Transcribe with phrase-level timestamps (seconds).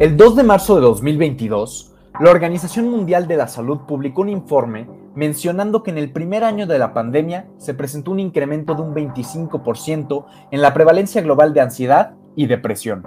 [0.00, 4.88] El 2 de marzo de 2022, la Organización Mundial de la Salud publicó un informe
[5.16, 8.94] mencionando que en el primer año de la pandemia se presentó un incremento de un
[8.94, 13.02] 25% en la prevalencia global de ansiedad y depresión.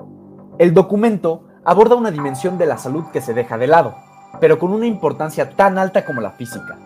[0.59, 3.96] El documento aborda una dimensión de la salud que se deja de lado,
[4.42, 6.78] pero con una importancia tan alta como la física.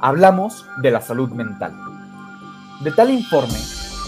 [0.00, 1.74] Hablamos de la salud mental.
[2.82, 3.58] De tal informe,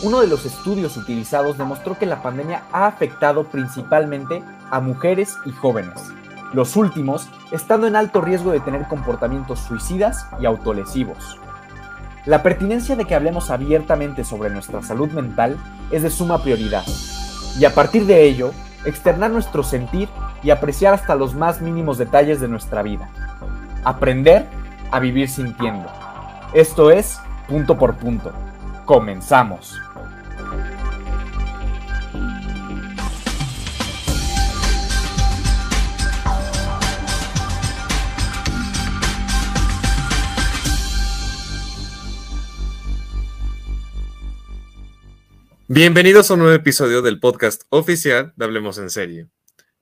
[0.05, 4.43] uno de los estudios utilizados demostró que la pandemia ha afectado principalmente
[4.75, 6.13] a mujeres y jóvenes,
[6.53, 11.39] los últimos estando en alto riesgo de tener comportamientos suicidas y autolesivos.
[12.27, 15.57] La pertinencia de que hablemos abiertamente sobre nuestra salud mental
[15.93, 16.83] es de suma prioridad,
[17.57, 18.51] y a partir de ello,
[18.85, 20.09] externar nuestro sentir
[20.43, 23.09] y apreciar hasta los más mínimos detalles de nuestra vida.
[23.85, 24.49] Aprender
[24.91, 25.87] a vivir sintiendo.
[26.53, 28.33] Esto es punto por punto.
[28.87, 29.81] Comenzamos.
[45.69, 49.31] Bienvenidos a un nuevo episodio del podcast oficial de Hablemos en Serio.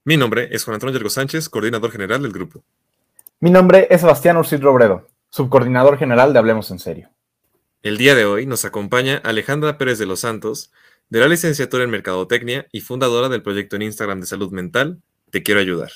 [0.05, 2.63] Mi nombre es Juan Antonio Yergo Sánchez, coordinador general del grupo.
[3.41, 7.09] Mi nombre es Sebastián Ursid Robredo, subcoordinador general de Hablemos en Serio.
[7.81, 10.71] El día de hoy nos acompaña Alejandra Pérez de los Santos,
[11.09, 15.43] de la licenciatura en Mercadotecnia y fundadora del proyecto en Instagram de Salud Mental, Te
[15.43, 15.91] Quiero Ayudar.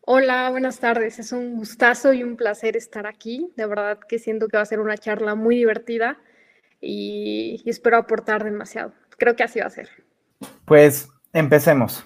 [0.00, 1.20] Hola, buenas tardes.
[1.20, 3.52] Es un gustazo y un placer estar aquí.
[3.56, 6.18] De verdad que siento que va a ser una charla muy divertida
[6.80, 8.92] y espero aportar demasiado
[9.22, 9.88] creo que así va a ser.
[10.64, 12.04] Pues empecemos.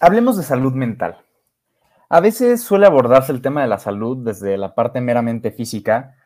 [0.00, 1.18] Hablemos de salud mental.
[2.08, 6.16] A veces suele abordarse el tema de la salud desde la parte meramente física.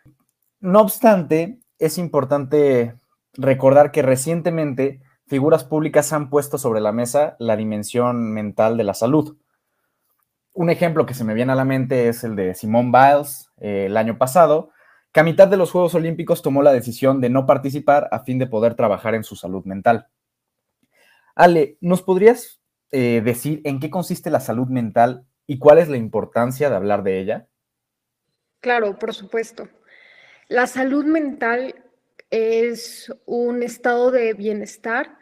[0.59, 2.95] No obstante, es importante
[3.35, 8.95] recordar que recientemente figuras públicas han puesto sobre la mesa la dimensión mental de la
[8.95, 9.37] salud.
[10.55, 13.87] Un ejemplo que se me viene a la mente es el de Simone Biles eh,
[13.87, 14.71] el año pasado,
[15.13, 18.39] que a mitad de los Juegos Olímpicos tomó la decisión de no participar a fin
[18.39, 20.07] de poder trabajar en su salud mental.
[21.35, 22.61] Ale, ¿nos podrías
[22.91, 27.03] eh, decir en qué consiste la salud mental y cuál es la importancia de hablar
[27.03, 27.49] de ella?
[28.61, 29.69] Claro, por supuesto.
[30.49, 31.75] La salud mental
[32.31, 35.19] es un estado de bienestar,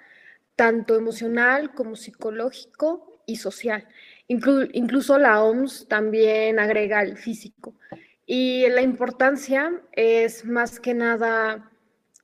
[0.56, 3.86] tanto emocional como psicológico y social.
[4.26, 7.74] incluso la OMS también agrega el físico.
[8.26, 11.67] Y la importancia es más que nada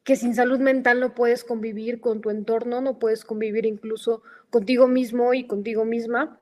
[0.04, 4.86] que sin salud mental no puedes convivir con tu entorno, no puedes convivir incluso contigo
[4.86, 6.40] mismo y contigo misma.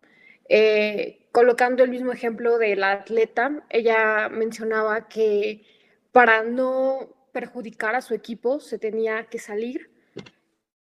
[0.48, 5.64] Eh, colocando el mismo ejemplo de la atleta, ella mencionaba que
[6.10, 9.90] para no perjudicar a su equipo se tenía que salir.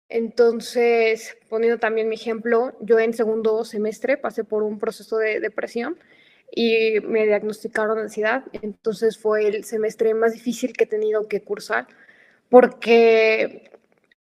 [0.09, 5.99] Entonces, poniendo también mi ejemplo, yo en segundo semestre pasé por un proceso de depresión
[6.51, 8.45] y me diagnosticaron ansiedad.
[8.63, 11.87] Entonces fue el semestre más difícil que he tenido que cursar
[12.51, 13.71] porque,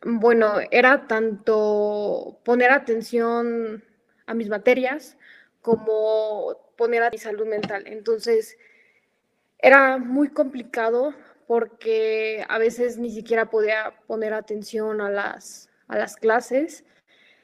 [0.04, 3.84] bueno, era tanto poner atención
[4.28, 5.18] a mis materias
[5.62, 7.84] como poner a mi salud mental.
[7.88, 8.58] Entonces,
[9.58, 11.14] era muy complicado
[11.48, 16.86] porque a veces ni siquiera podía poner atención a las, a las clases,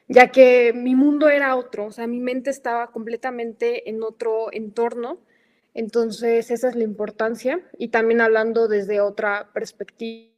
[0.08, 5.20] ya que mi mundo era otro, o sea, mi mente estaba completamente en otro entorno.
[5.74, 7.60] Entonces, esa es la importancia.
[7.78, 10.35] Y también hablando desde otra perspectiva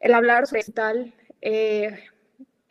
[0.00, 1.98] el hablar sobre tal eh,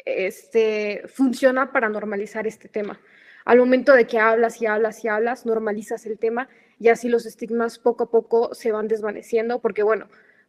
[0.06, 3.00] este, funciona para normalizar este tema.
[3.46, 6.50] Al momento de que hablas y hablas y hablas, normalizas el tema
[6.80, 10.08] y así los estigmas poco a poco se van desvaneciendo porque, bueno,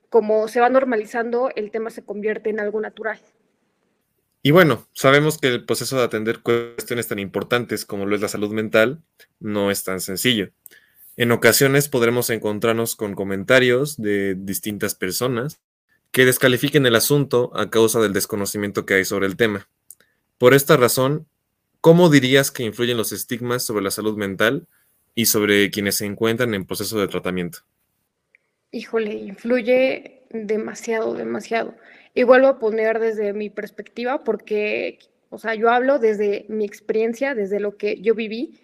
[0.09, 3.21] como se va normalizando, el tema se convierte en algo natural.
[4.43, 8.29] Y bueno, sabemos que el proceso de atender cuestiones tan importantes como lo es la
[8.29, 9.03] salud mental
[9.41, 10.51] no es tan sencillo.
[11.19, 15.61] En ocasiones podremos encontrarnos con comentarios de distintas personas
[16.11, 19.67] que descalifiquen el asunto a causa del desconocimiento que hay sobre el tema.
[20.37, 21.27] Por esta razón,
[21.81, 24.67] ¿cómo dirías que influyen los estigmas sobre la salud mental
[25.15, 27.61] y sobre quienes se encuentran en proceso de tratamiento?
[28.71, 31.75] Híjole, influye demasiado, demasiado.
[32.13, 34.99] Y vuelvo a poner desde mi perspectiva porque,
[35.31, 38.61] o sea, yo hablo desde mi experiencia, desde lo que yo viví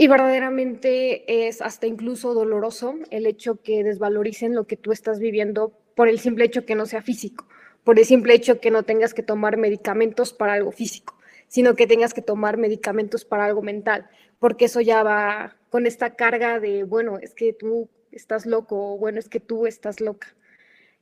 [0.00, 5.78] y verdaderamente es hasta incluso doloroso el hecho que desvaloricen lo que tú estás viviendo
[5.94, 7.46] por el simple hecho que no sea físico,
[7.84, 11.18] por el simple hecho que no tengas que tomar medicamentos para algo físico,
[11.48, 14.08] sino que tengas que tomar medicamentos para algo mental,
[14.38, 18.96] porque eso ya va con esta carga de, bueno, es que tú estás loco o
[18.96, 20.28] bueno, es que tú estás loca.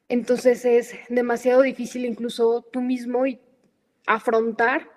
[0.08, 3.22] Entonces es demasiado difícil incluso tú mismo
[4.06, 4.90] afrontar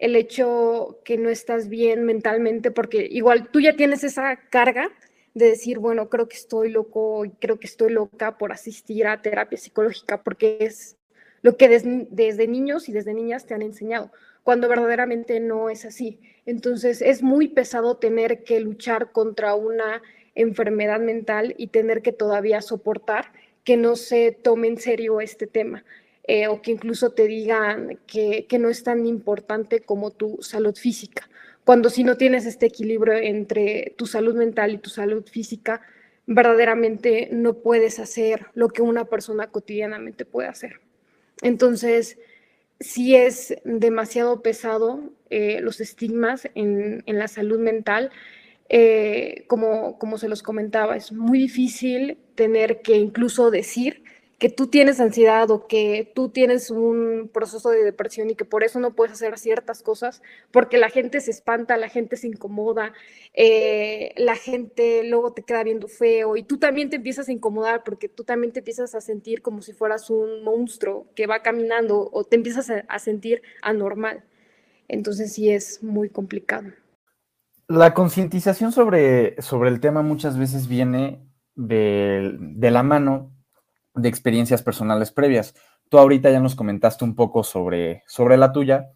[0.00, 4.90] el hecho que no estás bien mentalmente, porque igual tú ya tienes esa carga
[5.34, 9.20] de decir, bueno, creo que estoy loco y creo que estoy loca por asistir a
[9.22, 10.96] terapia psicológica, porque es
[11.42, 14.10] lo que desde niños y desde niñas te han enseñado,
[14.42, 16.18] cuando verdaderamente no es así.
[16.46, 20.02] Entonces es muy pesado tener que luchar contra una
[20.34, 23.32] enfermedad mental y tener que todavía soportar
[23.64, 25.84] que no se tome en serio este tema.
[26.24, 30.76] Eh, o que incluso te digan que, que, no es tan importante como tu salud
[30.76, 31.28] física.
[31.64, 35.80] Cuando si no tienes este equilibrio entre tu salud mental y tu salud física,
[36.26, 40.80] verdaderamente no puedes hacer lo que una persona cotidianamente puede hacer.
[41.42, 42.18] Entonces,
[42.78, 45.00] sí es demasiado pesado
[45.30, 48.10] eh, los estigmas en, en, la salud mental.
[48.68, 54.04] Eh, como, como se los comentaba, es muy difícil tener que incluso decir
[54.40, 58.64] que tú tienes ansiedad o que tú tienes un proceso de depresión y que por
[58.64, 62.94] eso no puedes hacer ciertas cosas, porque la gente se espanta, la gente se incomoda,
[63.34, 67.84] eh, la gente luego te queda viendo feo y tú también te empiezas a incomodar
[67.84, 72.08] porque tú también te empiezas a sentir como si fueras un monstruo que va caminando
[72.10, 74.24] o te empiezas a, sentir anormal.
[74.88, 76.70] Entonces sí es muy complicado.
[77.68, 81.20] La concientización sobre, sobre el tema muchas veces viene
[81.56, 83.36] de, de la mano
[83.94, 85.54] de experiencias personales previas.
[85.88, 88.90] Tú ahorita ya nos comentaste un poco sobre, sobre la tuya,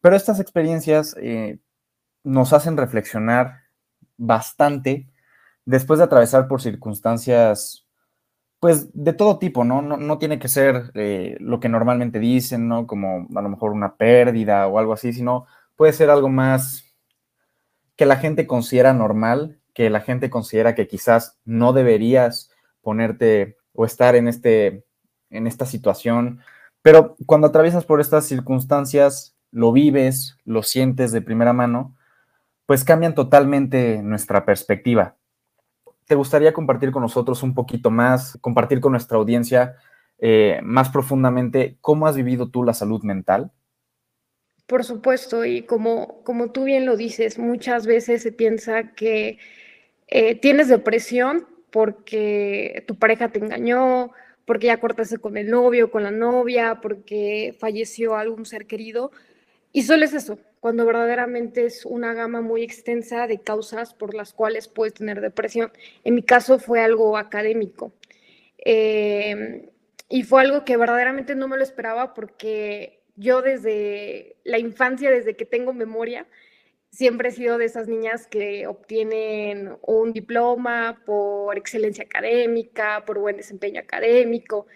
[0.00, 1.58] pero estas experiencias eh,
[2.22, 3.62] nos hacen reflexionar
[4.16, 5.08] bastante
[5.64, 7.86] después de atravesar por circunstancias,
[8.58, 9.82] pues de todo tipo, ¿no?
[9.82, 12.86] No, tiene que ser eh, lo que normalmente dicen, ¿no?
[12.86, 15.46] Como a lo mejor una pérdida o algo así, sino
[15.76, 16.84] puede ser algo más
[17.96, 23.84] que la gente considera normal, que la gente considera que quizás no deberías ponerte o
[23.84, 24.84] estar en, este,
[25.30, 26.40] en esta situación.
[26.82, 31.94] Pero cuando atraviesas por estas circunstancias, lo vives, lo sientes de primera mano,
[32.66, 35.14] pues cambian totalmente nuestra perspectiva.
[36.06, 39.76] ¿Te gustaría compartir con nosotros un poquito más, compartir con nuestra audiencia
[40.18, 43.52] eh, más profundamente cómo has vivido tú la salud mental?
[44.66, 49.38] Por supuesto, y como, como tú bien lo dices, muchas veces se piensa que
[50.08, 54.12] eh, tienes depresión porque tu pareja te engañó,
[54.44, 59.10] porque ya cortaste con el novio, con la novia, porque falleció algún ser querido.
[59.72, 64.32] Y solo es eso, cuando verdaderamente es una gama muy extensa de causas por las
[64.32, 65.70] cuales puedes tener depresión.
[66.04, 67.92] En mi caso fue algo académico.
[68.64, 69.68] Eh,
[70.08, 75.36] y fue algo que verdaderamente no me lo esperaba porque yo desde la infancia, desde
[75.36, 76.26] que tengo memoria,
[76.90, 83.36] siempre he sido de esas niñas que obtienen un diploma por excelencia académica, por buen
[83.36, 84.66] desempeño académico.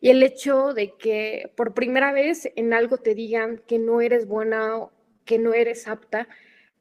[0.00, 4.26] Y el hecho de que por primera vez en algo te digan que no eres
[4.28, 4.88] buena,
[5.24, 6.28] que no eres apta,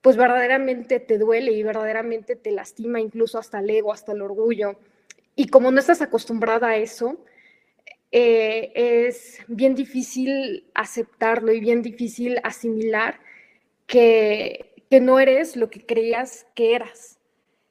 [0.01, 4.77] pues verdaderamente te duele y verdaderamente te lastima incluso hasta el ego, hasta el orgullo.
[5.35, 7.23] Y como no estás acostumbrada a eso,
[8.11, 13.19] eh, es bien difícil aceptarlo y bien difícil asimilar
[13.87, 17.17] que que no eres lo que creías que eras,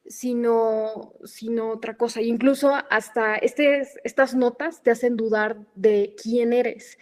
[0.04, 2.20] sino, sino otra cosa.
[2.20, 6.98] incluso hasta este, estas notas te hacen dudar de quién eres,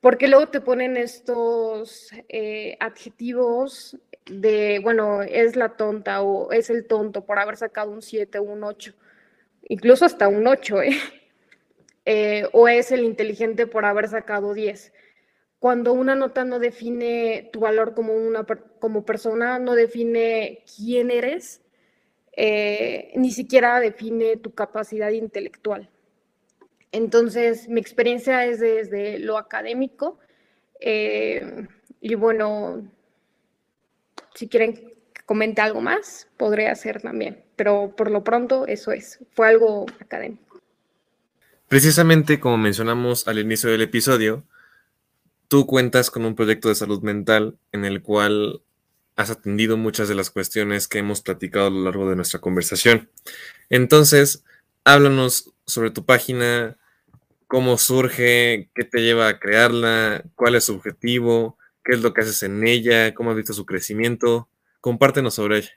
[0.00, 6.86] porque luego te ponen estos eh, adjetivos de, bueno, es la tonta o es el
[6.86, 8.94] tonto por haber sacado un 7 o un 8,
[9.70, 11.00] incluso hasta un 8, ¿eh?
[12.04, 12.48] ¿eh?
[12.52, 14.92] o es el inteligente por haber sacado 10
[15.64, 21.62] cuando una nota no define tu valor como, una, como persona, no define quién eres,
[22.36, 25.88] eh, ni siquiera define tu capacidad intelectual.
[26.92, 30.18] Entonces, mi experiencia es desde lo académico
[30.80, 31.66] eh,
[31.98, 32.86] y bueno,
[34.34, 39.18] si quieren que comente algo más, podré hacer también, pero por lo pronto eso es,
[39.30, 40.60] fue algo académico.
[41.68, 44.44] Precisamente como mencionamos al inicio del episodio,
[45.48, 48.62] tú cuentas con un proyecto de salud mental en el cual
[49.16, 53.10] has atendido muchas de las cuestiones que hemos platicado a lo largo de nuestra conversación.
[53.70, 54.44] Entonces,
[54.84, 56.76] háblanos sobre tu página,
[57.46, 62.22] cómo surge, qué te lleva a crearla, cuál es su objetivo, qué es lo que
[62.22, 64.48] haces en ella, cómo has visto su crecimiento.
[64.80, 65.70] Compártenos sobre ella.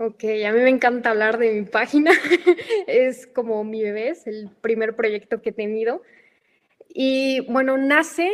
[0.00, 2.12] Ok, a mí me encanta hablar de mi página.
[2.86, 6.02] es como mi bebé, es el primer proyecto que he tenido.
[7.00, 8.28] Y bueno, nace,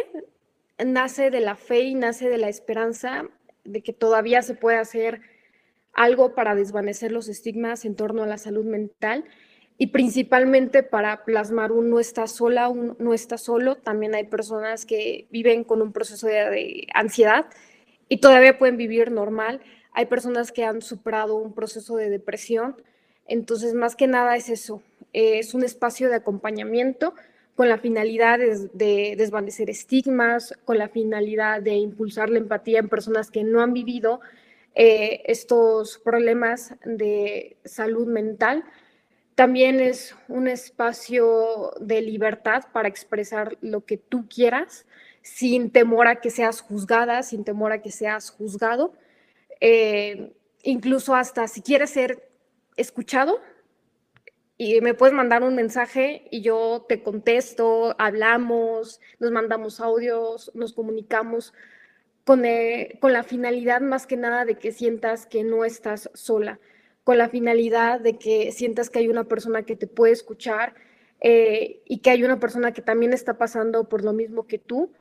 [0.82, 3.28] nace de la fe y nace de la esperanza
[3.62, 5.20] de que todavía se puede hacer
[5.92, 9.26] algo para desvanecer los estigmas en torno a la salud mental
[9.76, 13.76] y principalmente para plasmar un no está sola, un no está solo.
[13.76, 17.44] También hay personas que viven con un proceso de, ansiedad
[18.08, 19.60] y todavía pueden vivir normal.
[19.92, 22.76] Hay personas que han superado un proceso de depresión.
[23.26, 27.12] Entonces, más que nada es eso, es un espacio de acompañamiento
[27.56, 33.30] con la finalidad de, desvanecer estigmas, con la finalidad de impulsar la empatía en personas
[33.30, 34.20] que no han vivido
[34.74, 38.64] eh, estos problemas de salud mental.
[39.36, 44.86] También es un espacio de libertad para expresar lo que tú quieras,
[45.22, 48.94] sin temor a que seas juzgada, sin temor a que seas juzgado.
[49.60, 50.32] Eh,
[50.62, 52.28] incluso hasta si quieres ser
[52.76, 53.40] escuchado,
[54.56, 60.72] y me puedes mandar un mensaje y yo te contesto, hablamos, nos mandamos audios, nos
[60.72, 61.52] comunicamos
[62.24, 66.60] con, eh, con, la finalidad más que nada de que sientas que no estás sola,
[67.02, 70.74] con la finalidad de que sientas que hay una persona que te puede escuchar
[71.20, 74.92] eh, y que hay una persona que también está pasando por lo mismo que tú.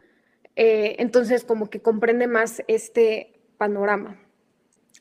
[0.56, 4.23] Eh, entonces, como que comprende más este panorama.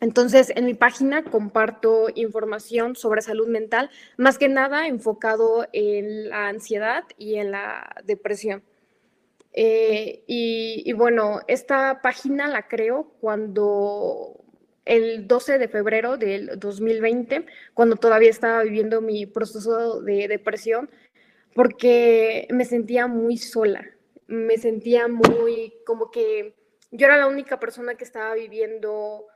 [0.02, 6.48] Entonces, en mi página comparto información sobre salud mental, más que nada enfocado en la
[6.48, 8.64] ansiedad y en la depresión.
[9.52, 14.42] Eh, y, bueno, esta página la creo cuando
[14.84, 20.90] el 12 de febrero del 2020, cuando todavía estaba viviendo mi proceso de depresión,
[21.54, 23.86] porque me sentía muy sola,
[24.26, 26.56] me sentía muy como que
[26.90, 29.28] yo era la única persona que estaba viviendo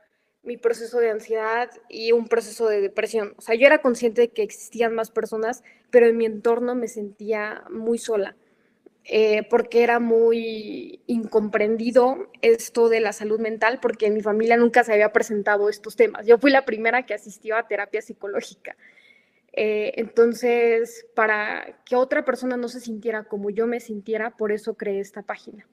[0.47, 3.33] mi proceso de ansiedad y un proceso de depresión.
[3.37, 5.61] O sea, yo era consciente de que existían más personas,
[5.91, 8.37] pero en mi entorno me sentía muy sola,
[9.03, 14.85] eh, porque era muy incomprendido esto de la salud mental, porque en mi familia nunca
[14.85, 16.25] se había presentado estos temas.
[16.25, 18.77] Yo fui la primera que asistió a terapia psicológica.
[19.51, 24.75] Eh, entonces, para que otra persona no se sintiera como yo me sintiera, por eso
[24.75, 25.67] creé esta página.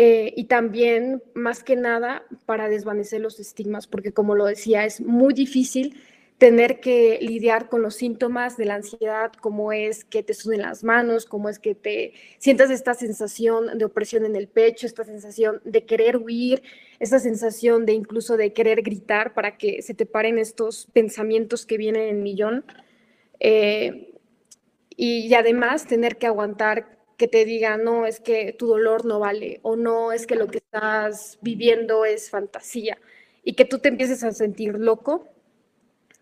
[0.00, 5.00] Eh, y también, más que nada, para desvanecer los estigmas, porque como lo decía, es
[5.00, 6.00] muy difícil
[6.38, 10.84] tener que lidiar con los síntomas de la ansiedad, como es que te suben las
[10.84, 15.60] manos, como es que te sientas esta sensación de opresión en el pecho, esta sensación
[15.64, 16.62] de querer huir,
[17.00, 21.76] esta sensación de incluso de querer gritar para que se te paren estos pensamientos que
[21.76, 22.64] vienen en millón.
[23.40, 24.14] Eh,
[24.90, 29.60] y además tener que aguantar que te diga, no, es que tu dolor no vale
[29.62, 32.96] o no, es que lo que estás viviendo es fantasía
[33.42, 35.28] y que tú te empieces a sentir loco,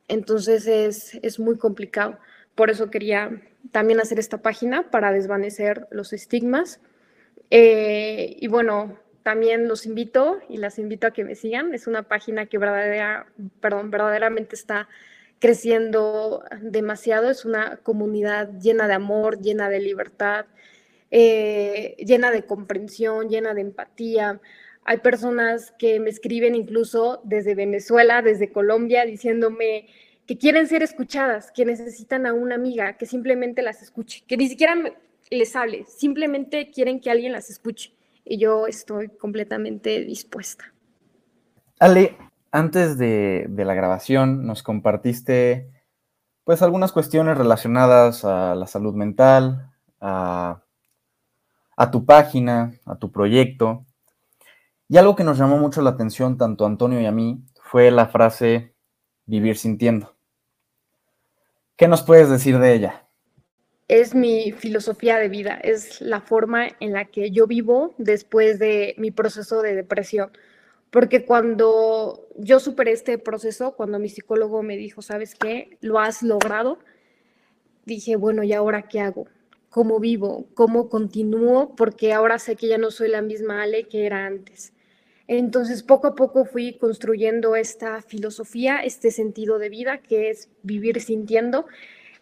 [0.09, 2.19] entonces es, muy complicado.
[2.55, 6.81] Por eso quería también hacer esta página para desvanecer los estigmas.
[7.51, 11.75] Eh, y bueno, también los invito y las invito a que me sigan.
[11.75, 13.27] Es una página que verdadera,
[13.61, 14.89] perdón, verdaderamente está
[15.41, 17.29] creciendo demasiado.
[17.29, 20.47] Es una comunidad llena de amor, llena de libertad,
[21.11, 24.41] eh, llena de comprensión, llena de empatía.
[24.85, 29.87] Hay personas que me escriben incluso desde Venezuela, desde Colombia, diciéndome
[30.27, 34.49] que quieren ser escuchadas, que necesitan a una amiga que simplemente las escuche, que ni
[34.49, 34.75] siquiera
[35.31, 37.93] les hable, simplemente quieren que alguien las escuche.
[38.25, 40.73] Y yo estoy completamente dispuesta.
[41.79, 42.17] Ale,
[42.51, 45.71] antes de, de la grabación nos compartiste
[46.43, 50.63] pues algunas cuestiones relacionadas a la salud mental, a
[51.77, 53.85] a tu página, a tu proyecto.
[54.89, 57.91] Y algo que nos llamó mucho la atención tanto a Antonio y a mí fue
[57.91, 58.75] la frase
[59.27, 60.17] vivir sintiendo.
[61.77, 63.07] ¿Qué nos puedes decir de ella?
[63.89, 68.95] Es mi filosofía de vida, es la forma en la que yo vivo después de
[68.99, 70.31] mi proceso de depresión.
[70.91, 75.77] Porque cuando yo superé este proceso, cuando mi psicólogo me dijo, ¿sabes qué?
[75.81, 76.79] Lo has logrado,
[77.85, 79.27] dije, bueno, ¿y ahora qué hago?
[79.77, 84.07] Cómo vivo, cómo continúo, porque ahora sé que ya no soy la misma Ale que
[84.07, 84.73] era antes.
[85.29, 91.03] Entonces, poco a poco fui construyendo esta filosofía, este sentido de vida que es vivir
[91.03, 91.67] sintiendo.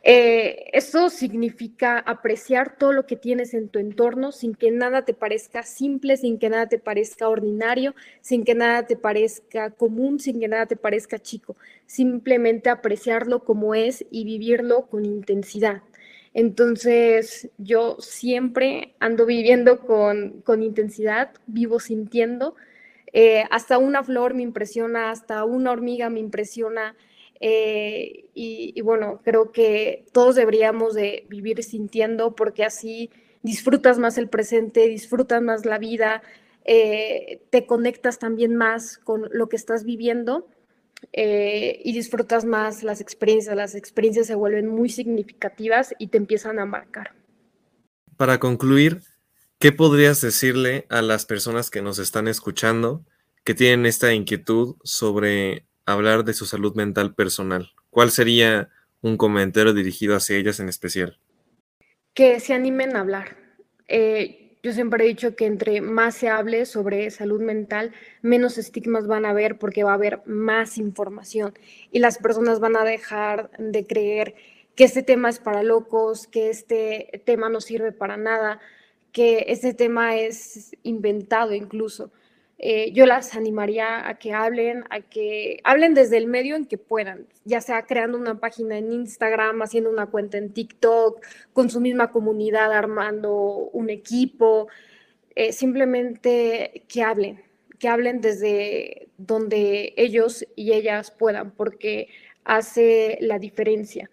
[0.02, 5.14] Eh, eso significa apreciar todo lo que tienes en tu entorno sin que nada te
[5.14, 10.40] parezca simple, sin que nada te parezca ordinario, sin que nada te parezca común, sin
[10.40, 11.54] que nada te parezca chico.
[11.86, 15.82] Simplemente apreciarlo como es y vivirlo con intensidad.
[16.34, 22.56] Entonces yo siempre ando viviendo con, intensidad, vivo sintiendo.
[23.12, 26.96] Eh, hasta una flor me impresiona, hasta una hormiga me impresiona.
[27.40, 33.10] Eh, y, bueno, creo que todos deberíamos de vivir sintiendo porque así
[33.42, 36.22] disfrutas más el presente, disfrutas más la vida,
[36.64, 40.48] eh, te conectas también más con lo que estás viviendo
[41.12, 43.54] eh, y disfrutas más las experiencias.
[43.56, 47.12] Las experiencias se vuelven muy significativas y te empiezan a marcar.
[48.16, 49.02] Para concluir,
[49.58, 53.04] ¿qué podrías decirle a las personas que nos están escuchando
[53.44, 57.72] que tienen esta inquietud sobre hablar de su salud mental personal.
[57.90, 58.70] ¿Cuál sería
[59.02, 61.18] un comentario dirigido hacia ellas en especial?
[62.14, 63.36] Que se animen a hablar.
[63.86, 67.92] Eh, yo siempre he dicho que entre más se hable sobre salud mental,
[68.22, 71.52] menos estigmas van a haber porque va a haber más información
[71.92, 74.34] y las personas van a dejar de creer
[74.74, 78.58] que este tema es para locos, que este tema no sirve para nada,
[79.12, 82.10] que este tema es inventado incluso.
[82.58, 86.78] Eh, yo las animaría a que hablen, a que hablen desde el medio en que
[86.78, 91.20] puedan, ya sea creando una página en Instagram, haciendo una cuenta en TikTok,
[91.52, 93.32] con su misma comunidad, armando
[93.72, 94.68] un equipo,
[95.34, 97.42] eh, simplemente que hablen,
[97.78, 102.08] que hablen desde donde ellos y ellas puedan, porque
[102.44, 104.10] hace la diferencia.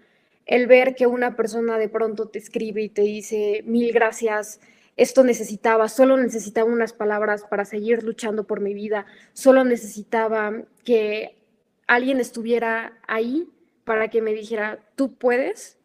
[0.48, 4.60] El ver que una persona de pronto te escribe y te dice mil gracias,
[5.02, 10.54] esto necesitaba, solo necesitaba unas palabras para seguir luchando por mi vida, solo necesitaba
[10.86, 11.42] que
[11.88, 13.50] alguien estuviera ahí
[13.84, 15.80] para que me dijera, tú puedes,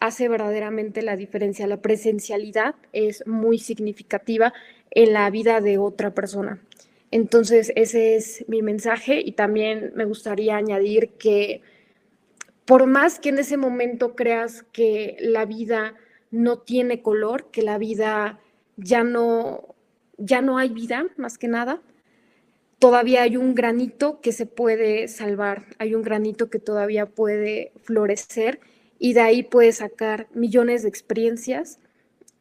[0.00, 1.68] hace verdaderamente la diferencia.
[1.68, 4.52] La presencialidad es muy significativa
[4.90, 6.60] en la vida de otra persona.
[7.12, 11.62] Entonces, ese es mi mensaje y también me gustaría añadir que
[12.64, 15.94] por más que en ese momento creas que la vida
[16.30, 18.40] no tiene color, que la vida
[18.76, 19.74] ya no,
[20.18, 21.82] ya no hay vida, más que nada.
[22.78, 28.60] Todavía hay un granito que se puede salvar, hay un granito que todavía puede florecer
[28.98, 31.78] y de ahí puedes sacar millones de experiencias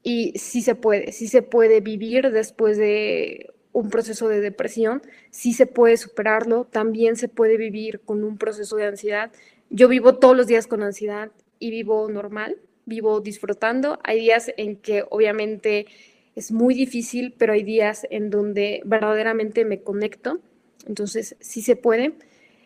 [0.04, 5.01] y sí se puede, sí se puede vivir después de un proceso de depresión,
[5.32, 9.32] sí se puede superarlo, también se puede vivir con un proceso de ansiedad.
[9.70, 14.00] Yo vivo todos los días con ansiedad y vivo normal, vivo disfrutando.
[14.04, 15.88] Hay días en que obviamente
[16.36, 20.39] es muy difícil, pero hay días en donde verdaderamente me conecto.
[20.88, 22.13] Entonces, sí se puede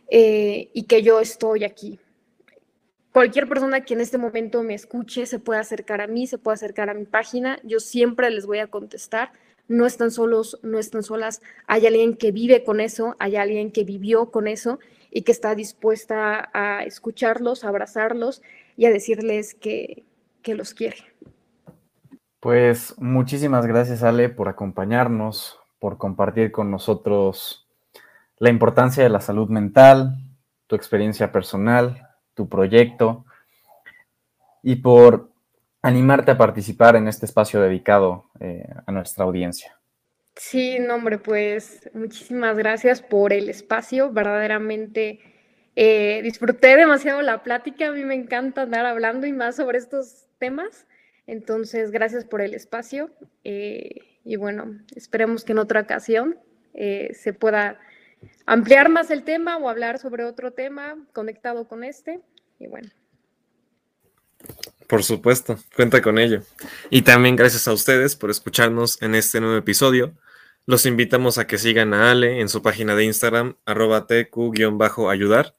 [0.09, 1.99] eh, y que yo estoy aquí.
[3.11, 6.55] Cualquier persona que en este momento me escuche se puede acercar a mí, se puede
[6.55, 7.60] acercar a mi página.
[7.63, 9.32] Yo siempre les voy a contestar.
[9.67, 11.41] No están solos, no están solas.
[11.67, 14.79] Hay alguien que vive con eso, hay alguien que vivió con eso
[15.12, 18.41] y que está dispuesta a escucharlos, a abrazarlos
[18.79, 20.05] y a decirles que,
[20.41, 20.95] que los quiere.
[22.39, 27.67] Pues muchísimas gracias Ale por acompañarnos, por compartir con nosotros
[28.37, 30.15] la importancia de la salud mental,
[30.67, 33.25] tu experiencia personal, tu proyecto
[34.63, 35.29] y por
[35.81, 39.77] animarte a participar en este espacio dedicado eh, a nuestra audiencia.
[40.37, 44.13] Sí, no, hombre, pues muchísimas gracias por el espacio.
[44.13, 45.19] Verdaderamente
[45.81, 47.87] eh, disfruté demasiado la plática.
[47.87, 50.85] A mí me encanta andar hablando y más sobre estos temas.
[51.25, 53.09] Entonces, gracias por el espacio
[53.45, 56.37] eh, y bueno, esperemos que en otra ocasión
[56.73, 57.79] eh, se pueda
[58.45, 62.19] ampliar más el tema o hablar sobre otro tema conectado con este.
[62.59, 62.89] Y bueno.
[64.85, 66.41] Por supuesto, cuenta con ello.
[66.89, 70.11] Y también gracias a ustedes por escucharnos en este nuevo episodio.
[70.65, 75.53] Los invitamos a que sigan a Ale en su página de Instagram, arroba tq-ayudar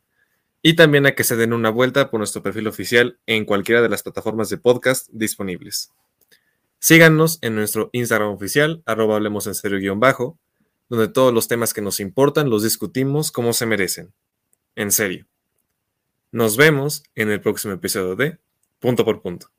[0.63, 3.89] y también a que se den una vuelta por nuestro perfil oficial en cualquiera de
[3.89, 5.93] las plataformas de podcast disponibles.
[6.79, 10.39] Síganos en nuestro Instagram oficial, arroba hablemos en serio guion bajo,
[10.89, 14.13] donde todos los temas que nos importan los discutimos como se merecen.
[14.75, 15.27] En serio.
[16.33, 18.39] Nos vemos en el próximo episodio de
[18.79, 19.51] Punto por Punto.